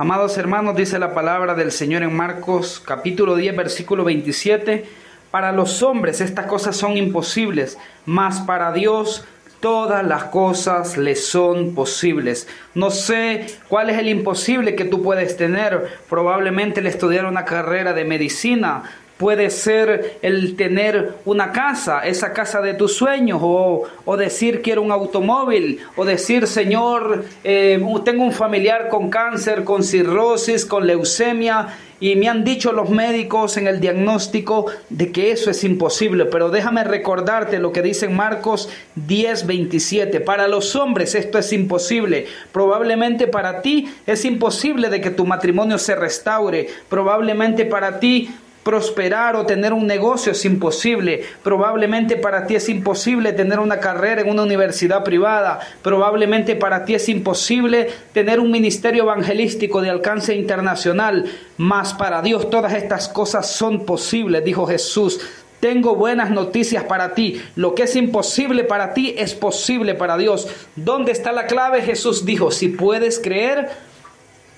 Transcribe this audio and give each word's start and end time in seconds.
Amados 0.00 0.38
hermanos, 0.38 0.76
dice 0.76 0.98
la 0.98 1.12
palabra 1.12 1.54
del 1.54 1.70
Señor 1.72 2.02
en 2.02 2.16
Marcos 2.16 2.82
capítulo 2.82 3.36
10 3.36 3.54
versículo 3.54 4.02
27, 4.02 4.86
para 5.30 5.52
los 5.52 5.82
hombres 5.82 6.22
estas 6.22 6.46
cosas 6.46 6.74
son 6.74 6.96
imposibles, 6.96 7.76
mas 8.06 8.40
para 8.40 8.72
Dios 8.72 9.26
todas 9.60 10.02
las 10.02 10.24
cosas 10.24 10.96
le 10.96 11.16
son 11.16 11.74
posibles. 11.74 12.48
No 12.74 12.90
sé 12.90 13.44
cuál 13.68 13.90
es 13.90 13.98
el 13.98 14.08
imposible 14.08 14.74
que 14.74 14.86
tú 14.86 15.02
puedes 15.02 15.36
tener. 15.36 15.98
Probablemente 16.08 16.80
el 16.80 16.86
estudiar 16.86 17.26
una 17.26 17.44
carrera 17.44 17.92
de 17.92 18.06
medicina, 18.06 18.84
puede 19.20 19.50
ser 19.50 20.16
el 20.22 20.56
tener 20.56 21.16
una 21.26 21.52
casa, 21.52 22.00
esa 22.00 22.32
casa 22.32 22.62
de 22.62 22.72
tus 22.72 22.94
sueños, 22.94 23.38
o, 23.42 24.16
decir 24.16 24.62
quiero 24.62 24.80
un 24.80 24.90
automóvil, 24.90 25.80
o 25.94 26.06
decir 26.06 26.46
Señor, 26.46 27.26
eh, 27.44 27.78
tengo 28.02 28.24
un 28.24 28.32
familiar 28.32 28.88
con 28.88 29.10
cáncer, 29.10 29.62
con 29.62 29.84
cirrosis, 29.84 30.64
con 30.64 30.86
leucemia, 30.86 31.68
y 32.00 32.16
me 32.16 32.30
han 32.30 32.44
dicho 32.44 32.72
los 32.72 32.88
médicos 32.88 33.58
en 33.58 33.66
el 33.66 33.78
diagnóstico 33.78 34.64
de 34.88 35.12
que 35.12 35.32
eso 35.32 35.50
es 35.50 35.64
imposible, 35.64 36.24
pero 36.24 36.48
déjame 36.48 36.82
recordarte 36.82 37.58
lo 37.58 37.72
que 37.72 37.82
dice 37.82 38.08
Marcos 38.08 38.70
10, 38.94 39.46
27. 39.46 40.20
Para 40.20 40.48
los 40.48 40.74
hombres 40.76 41.14
esto 41.14 41.36
es 41.36 41.52
imposible. 41.52 42.26
Probablemente 42.52 43.26
para 43.26 43.60
ti 43.60 43.86
es 44.06 44.24
imposible 44.24 44.88
de 44.88 45.02
que 45.02 45.10
tu 45.10 45.26
matrimonio 45.26 45.76
se 45.76 45.94
restaure. 45.94 46.68
Probablemente 46.88 47.66
para 47.66 48.00
ti 48.00 48.30
Prosperar 48.62 49.36
o 49.36 49.46
tener 49.46 49.72
un 49.72 49.86
negocio 49.86 50.32
es 50.32 50.44
imposible. 50.44 51.24
Probablemente 51.42 52.16
para 52.16 52.46
ti 52.46 52.56
es 52.56 52.68
imposible 52.68 53.32
tener 53.32 53.58
una 53.58 53.80
carrera 53.80 54.20
en 54.20 54.28
una 54.28 54.42
universidad 54.42 55.02
privada. 55.02 55.60
Probablemente 55.82 56.56
para 56.56 56.84
ti 56.84 56.94
es 56.94 57.08
imposible 57.08 57.88
tener 58.12 58.38
un 58.38 58.50
ministerio 58.50 59.04
evangelístico 59.04 59.80
de 59.80 59.88
alcance 59.88 60.34
internacional. 60.34 61.24
Mas 61.56 61.94
para 61.94 62.20
Dios 62.20 62.50
todas 62.50 62.74
estas 62.74 63.08
cosas 63.08 63.50
son 63.50 63.86
posibles, 63.86 64.44
dijo 64.44 64.66
Jesús. 64.66 65.20
Tengo 65.60 65.94
buenas 65.94 66.30
noticias 66.30 66.84
para 66.84 67.14
ti. 67.14 67.40
Lo 67.56 67.74
que 67.74 67.84
es 67.84 67.96
imposible 67.96 68.64
para 68.64 68.92
ti 68.92 69.14
es 69.16 69.34
posible 69.34 69.94
para 69.94 70.16
Dios. 70.18 70.48
¿Dónde 70.76 71.12
está 71.12 71.32
la 71.32 71.46
clave? 71.46 71.82
Jesús 71.82 72.24
dijo, 72.24 72.50
si 72.50 72.68
puedes 72.68 73.18
creer, 73.18 73.68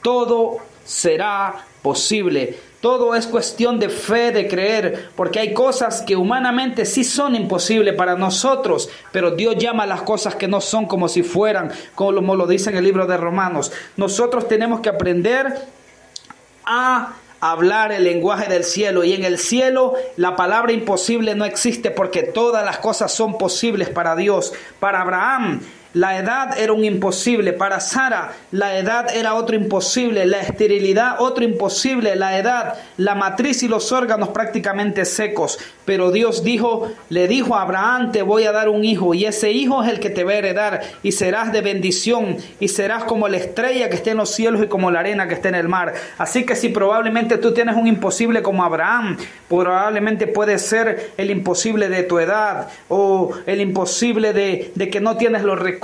todo 0.03 0.59
será 0.85 1.67
posible. 1.83 2.57
Todo 2.83 3.15
es 3.15 3.29
cuestión 3.29 3.79
de 3.79 3.89
fe, 3.89 4.33
de 4.33 4.49
creer, 4.49 5.11
porque 5.15 5.39
hay 5.39 5.55
cosas 5.55 6.03
que 6.03 6.17
humanamente 6.17 6.85
sí 6.85 7.05
son 7.05 7.37
imposibles 7.37 7.95
para 7.95 8.17
nosotros, 8.17 8.91
pero 9.13 9.31
Dios 9.31 9.55
llama 9.57 9.85
a 9.85 9.87
las 9.87 10.03
cosas 10.03 10.35
que 10.35 10.49
no 10.49 10.61
son 10.61 10.87
como 10.87 11.09
si 11.09 11.23
fueran, 11.23 11.71
como 11.95 12.35
lo 12.35 12.49
dice 12.49 12.71
en 12.71 12.77
el 12.77 12.83
libro 12.83 13.07
de 13.07 13.17
Romanos. 13.17 13.71
Nosotros 13.97 14.49
tenemos 14.49 14.81
que 14.81 14.89
aprender 14.89 15.55
a 16.65 17.13
hablar 17.41 17.93
el 17.93 18.03
lenguaje 18.03 18.51
del 18.51 18.65
cielo 18.65 19.05
y 19.05 19.13
en 19.13 19.23
el 19.23 19.39
cielo 19.39 19.95
la 20.17 20.35
palabra 20.35 20.73
imposible 20.73 21.37
no 21.37 21.45
existe 21.45 21.93
porque 21.93 22.25
todas 22.25 22.65
las 22.65 22.79
cosas 22.79 23.13
son 23.13 23.39
posibles 23.39 23.91
para 23.91 24.17
Dios. 24.17 24.53
Para 24.81 25.03
Abraham 25.03 25.61
la 25.95 26.19
edad 26.19 26.59
era 26.59 26.73
un 26.73 26.85
imposible. 26.85 27.53
Para 27.53 27.79
Sara, 27.81 28.33
la 28.51 28.79
edad 28.79 29.15
era 29.15 29.35
otro 29.35 29.57
imposible. 29.57 30.25
La 30.25 30.41
esterilidad, 30.41 31.21
otro 31.21 31.45
imposible. 31.45 32.17
La 32.17 32.39
edad, 32.39 32.79
la 32.97 33.15
matriz 33.15 33.63
y 33.63 33.69
los 33.69 33.93
órganos 33.93 34.31
prácticamente 34.31 35.05
secos. 35.05 35.59
Pero 35.85 36.11
Dios 36.11 36.45
dijo, 36.45 36.91
le 37.11 37.29
dijo 37.29 37.57
a 37.57 37.63
Abraham, 37.63 38.11
te 38.11 38.23
voy 38.23 38.45
a 38.45 38.53
dar 38.53 38.71
un 38.71 38.85
hijo. 38.85 39.13
Y 39.13 39.27
ese 39.27 39.53
hijo 39.53 39.83
es 39.83 39.91
el 39.91 40.01
que 40.01 40.09
te 40.09 40.25
va 40.25 40.33
a 40.33 40.37
heredar. 40.37 40.81
Y 41.03 41.13
serás 41.13 41.53
de 41.53 41.61
bendición. 41.61 42.39
Y 42.59 42.69
serás 42.69 43.05
como 43.05 43.29
la 43.29 43.37
estrella 43.37 43.91
que 43.91 43.97
esté 43.97 44.13
en 44.13 44.17
los 44.17 44.31
cielos 44.31 44.63
y 44.63 44.69
como 44.69 44.91
la 44.91 45.01
arena 45.01 45.29
que 45.29 45.35
esté 45.35 45.49
en 45.49 45.57
el 45.57 45.69
mar. 45.69 45.93
Así 46.17 46.45
que 46.45 46.57
si 46.57 46.71
probablemente 46.71 47.37
tú 47.37 47.53
tienes 47.53 47.77
un 47.77 47.87
imposible 47.87 48.43
como 48.43 48.65
Abraham, 48.65 49.19
probablemente 49.49 50.27
puede 50.27 50.59
ser 50.59 51.13
el 51.19 51.31
imposible 51.31 51.91
de 51.91 52.03
tu 52.03 52.19
edad. 52.19 52.69
O 52.89 53.33
el 53.45 53.61
imposible 53.61 54.33
de, 54.33 54.73
de 54.75 54.89
que 54.89 55.01
no 55.01 55.19
tienes 55.19 55.43
los 55.43 55.59
recursos 55.59 55.82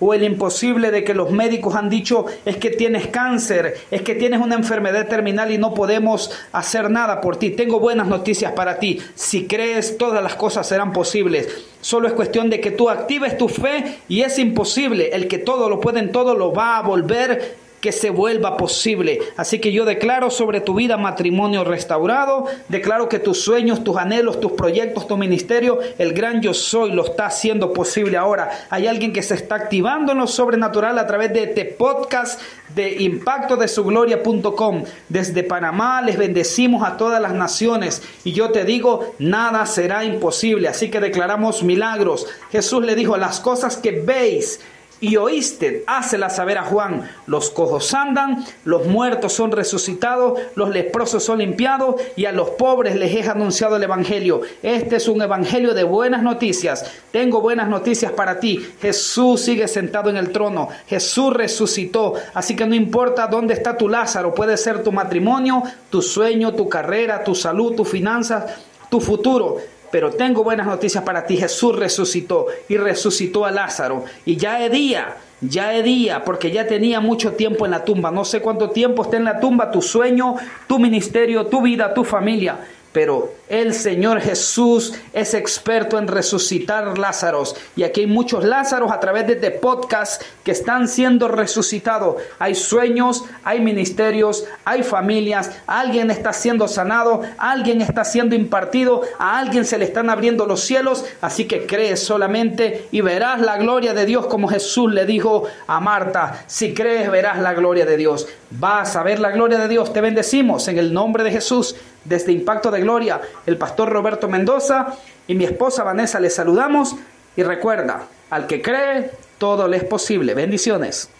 o 0.00 0.12
el 0.12 0.24
imposible 0.24 0.90
de 0.90 1.04
que 1.04 1.14
los 1.14 1.30
médicos 1.30 1.76
han 1.76 1.88
dicho 1.88 2.26
es 2.44 2.56
que 2.56 2.70
tienes 2.70 3.06
cáncer, 3.06 3.76
es 3.90 4.02
que 4.02 4.16
tienes 4.16 4.40
una 4.40 4.56
enfermedad 4.56 5.06
terminal 5.06 5.52
y 5.52 5.58
no 5.58 5.72
podemos 5.72 6.32
hacer 6.50 6.90
nada 6.90 7.20
por 7.20 7.36
ti. 7.36 7.50
Tengo 7.50 7.78
buenas 7.78 8.08
noticias 8.08 8.52
para 8.52 8.80
ti. 8.80 9.00
Si 9.14 9.46
crees, 9.46 9.96
todas 9.98 10.22
las 10.22 10.34
cosas 10.34 10.66
serán 10.66 10.92
posibles. 10.92 11.46
Solo 11.80 12.08
es 12.08 12.14
cuestión 12.14 12.50
de 12.50 12.60
que 12.60 12.72
tú 12.72 12.90
actives 12.90 13.38
tu 13.38 13.48
fe 13.48 13.98
y 14.08 14.22
es 14.22 14.36
imposible. 14.38 15.10
El 15.12 15.28
que 15.28 15.38
todo 15.38 15.70
lo 15.70 15.80
puede 15.80 16.00
en 16.00 16.10
todo 16.10 16.34
lo 16.34 16.52
va 16.52 16.78
a 16.78 16.82
volver 16.82 17.69
que 17.80 17.92
se 17.92 18.10
vuelva 18.10 18.56
posible. 18.56 19.20
Así 19.36 19.58
que 19.58 19.72
yo 19.72 19.84
declaro 19.84 20.30
sobre 20.30 20.60
tu 20.60 20.74
vida 20.74 20.96
matrimonio 20.96 21.64
restaurado, 21.64 22.46
declaro 22.68 23.08
que 23.08 23.18
tus 23.18 23.42
sueños, 23.42 23.82
tus 23.82 23.96
anhelos, 23.96 24.40
tus 24.40 24.52
proyectos, 24.52 25.06
tu 25.06 25.16
ministerio, 25.16 25.80
el 25.98 26.12
gran 26.12 26.42
yo 26.42 26.54
soy 26.54 26.92
lo 26.92 27.04
está 27.04 27.26
haciendo 27.26 27.72
posible 27.72 28.16
ahora. 28.16 28.50
Hay 28.70 28.86
alguien 28.86 29.12
que 29.12 29.22
se 29.22 29.34
está 29.34 29.54
activando 29.54 30.12
en 30.12 30.18
lo 30.18 30.26
sobrenatural 30.26 30.98
a 30.98 31.06
través 31.06 31.32
de 31.32 31.44
este 31.44 31.64
podcast 31.64 32.40
de 32.74 33.02
impacto 33.02 33.56
de 33.56 33.68
su 33.68 33.84
gloria.com. 33.84 34.84
Desde 35.08 35.42
Panamá 35.42 36.02
les 36.02 36.16
bendecimos 36.16 36.86
a 36.86 36.96
todas 36.96 37.20
las 37.20 37.32
naciones 37.32 38.02
y 38.24 38.32
yo 38.32 38.50
te 38.50 38.64
digo, 38.64 39.14
nada 39.18 39.66
será 39.66 40.04
imposible. 40.04 40.68
Así 40.68 40.90
que 40.90 41.00
declaramos 41.00 41.62
milagros. 41.62 42.26
Jesús 42.52 42.84
le 42.84 42.94
dijo, 42.94 43.16
las 43.16 43.40
cosas 43.40 43.76
que 43.76 43.92
veis, 43.92 44.60
y 45.00 45.16
oíste, 45.16 45.82
hácela 45.86 46.28
saber 46.28 46.58
a 46.58 46.64
Juan, 46.64 47.10
los 47.26 47.48
cojos 47.48 47.94
andan, 47.94 48.44
los 48.64 48.86
muertos 48.86 49.32
son 49.32 49.50
resucitados, 49.50 50.38
los 50.54 50.68
leprosos 50.68 51.24
son 51.24 51.38
limpiados 51.38 51.96
y 52.16 52.26
a 52.26 52.32
los 52.32 52.50
pobres 52.50 52.96
les 52.96 53.14
he 53.14 53.28
anunciado 53.28 53.76
el 53.76 53.82
Evangelio. 53.82 54.42
Este 54.62 54.96
es 54.96 55.08
un 55.08 55.22
Evangelio 55.22 55.72
de 55.72 55.84
buenas 55.84 56.22
noticias. 56.22 56.84
Tengo 57.12 57.40
buenas 57.40 57.68
noticias 57.68 58.12
para 58.12 58.40
ti. 58.40 58.60
Jesús 58.82 59.40
sigue 59.40 59.68
sentado 59.68 60.10
en 60.10 60.18
el 60.18 60.32
trono. 60.32 60.68
Jesús 60.86 61.32
resucitó. 61.32 62.14
Así 62.34 62.54
que 62.54 62.66
no 62.66 62.74
importa 62.74 63.26
dónde 63.26 63.54
está 63.54 63.78
tu 63.78 63.88
Lázaro, 63.88 64.34
puede 64.34 64.58
ser 64.58 64.82
tu 64.82 64.92
matrimonio, 64.92 65.62
tu 65.88 66.02
sueño, 66.02 66.52
tu 66.52 66.68
carrera, 66.68 67.24
tu 67.24 67.34
salud, 67.34 67.74
tus 67.74 67.88
finanzas, 67.88 68.44
tu 68.90 69.00
futuro. 69.00 69.58
Pero 69.90 70.10
tengo 70.10 70.44
buenas 70.44 70.66
noticias 70.66 71.02
para 71.04 71.26
ti. 71.26 71.36
Jesús 71.36 71.76
resucitó 71.76 72.46
y 72.68 72.76
resucitó 72.76 73.44
a 73.44 73.50
Lázaro. 73.50 74.04
Y 74.24 74.36
ya 74.36 74.64
es 74.64 74.70
día, 74.70 75.16
ya 75.40 75.74
es 75.74 75.84
día, 75.84 76.24
porque 76.24 76.50
ya 76.50 76.66
tenía 76.66 77.00
mucho 77.00 77.32
tiempo 77.32 77.64
en 77.64 77.72
la 77.72 77.84
tumba. 77.84 78.10
No 78.10 78.24
sé 78.24 78.40
cuánto 78.40 78.70
tiempo 78.70 79.02
está 79.02 79.16
en 79.16 79.24
la 79.24 79.40
tumba 79.40 79.70
tu 79.70 79.82
sueño, 79.82 80.36
tu 80.66 80.78
ministerio, 80.78 81.46
tu 81.46 81.62
vida, 81.62 81.92
tu 81.94 82.04
familia. 82.04 82.58
Pero 82.92 83.32
el 83.48 83.72
Señor 83.72 84.20
Jesús 84.20 84.94
es 85.12 85.34
experto 85.34 85.96
en 85.96 86.08
resucitar 86.08 86.98
Lázaros. 86.98 87.54
Y 87.76 87.84
aquí 87.84 88.00
hay 88.00 88.06
muchos 88.08 88.44
Lázaros 88.44 88.90
a 88.90 88.98
través 88.98 89.28
de 89.28 89.34
este 89.34 89.52
podcast 89.52 90.22
que 90.42 90.50
están 90.50 90.88
siendo 90.88 91.28
resucitados. 91.28 92.16
Hay 92.40 92.56
sueños, 92.56 93.24
hay 93.44 93.60
ministerios, 93.60 94.44
hay 94.64 94.82
familias. 94.82 95.52
Alguien 95.68 96.10
está 96.10 96.32
siendo 96.32 96.66
sanado, 96.66 97.22
alguien 97.38 97.80
está 97.80 98.04
siendo 98.04 98.34
impartido, 98.34 99.02
a 99.18 99.38
alguien 99.38 99.64
se 99.64 99.78
le 99.78 99.84
están 99.84 100.10
abriendo 100.10 100.46
los 100.46 100.60
cielos. 100.60 101.04
Así 101.20 101.44
que 101.44 101.66
crees 101.66 102.02
solamente 102.02 102.88
y 102.90 103.02
verás 103.02 103.40
la 103.40 103.56
gloria 103.56 103.94
de 103.94 104.04
Dios 104.04 104.26
como 104.26 104.48
Jesús 104.48 104.92
le 104.92 105.06
dijo 105.06 105.44
a 105.68 105.78
Marta. 105.78 106.44
Si 106.48 106.74
crees, 106.74 107.08
verás 107.08 107.38
la 107.38 107.54
gloria 107.54 107.86
de 107.86 107.96
Dios. 107.96 108.26
Vas 108.50 108.96
a 108.96 109.04
ver 109.04 109.20
la 109.20 109.30
gloria 109.30 109.58
de 109.58 109.68
Dios. 109.68 109.92
Te 109.92 110.00
bendecimos 110.00 110.66
en 110.66 110.78
el 110.78 110.92
nombre 110.92 111.22
de 111.22 111.30
Jesús. 111.30 111.76
Desde 112.04 112.32
Impacto 112.32 112.70
de 112.70 112.80
Gloria, 112.80 113.20
el 113.46 113.56
pastor 113.56 113.90
Roberto 113.90 114.28
Mendoza 114.28 114.96
y 115.26 115.34
mi 115.34 115.44
esposa 115.44 115.84
Vanessa 115.84 116.18
les 116.18 116.34
saludamos 116.34 116.96
y 117.36 117.42
recuerda, 117.42 118.06
al 118.30 118.46
que 118.46 118.62
cree, 118.62 119.10
todo 119.38 119.68
le 119.68 119.76
es 119.76 119.84
posible. 119.84 120.34
Bendiciones. 120.34 121.10